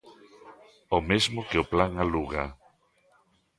[0.97, 2.45] O mesmo que o plan Aluga.